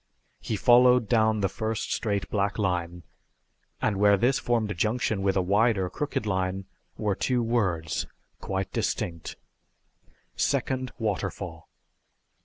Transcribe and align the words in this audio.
He 0.39 0.55
followed 0.55 1.07
down 1.07 1.41
the 1.41 1.47
first 1.47 1.93
straight 1.93 2.27
black 2.31 2.57
line, 2.57 3.03
and 3.79 3.97
where 3.97 4.17
this 4.17 4.39
formed 4.39 4.71
a 4.71 4.73
junction 4.73 5.21
with 5.21 5.35
a 5.37 5.43
wider 5.43 5.91
crooked 5.91 6.25
line 6.25 6.65
were 6.97 7.13
two 7.13 7.43
words 7.43 8.07
quite 8.39 8.73
distinct: 8.73 9.35
"Second 10.35 10.91
waterfall." 10.97 11.69